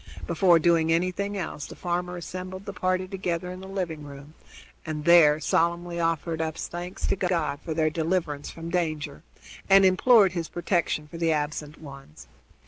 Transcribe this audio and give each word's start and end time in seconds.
Before 0.25 0.57
doing 0.57 0.91
anything 0.91 1.37
else 1.37 1.67
the 1.67 1.75
farmer 1.75 2.17
assembled 2.17 2.65
the 2.65 2.73
party 2.73 3.07
together 3.07 3.51
in 3.51 3.59
the 3.59 3.67
living 3.67 4.03
room, 4.03 4.33
and 4.83 5.05
there 5.05 5.39
solemnly 5.39 5.99
offered 5.99 6.41
up 6.41 6.57
thanks 6.57 7.05
to 7.05 7.15
God 7.15 7.59
for 7.63 7.75
their 7.75 7.91
deliverance 7.91 8.49
from 8.49 8.71
danger, 8.71 9.21
and 9.69 9.85
implored 9.85 10.31
his 10.31 10.49
protection 10.49 11.07
for 11.07 11.17
the 11.19 11.31
absent 11.31 11.79
ones. 11.79 12.25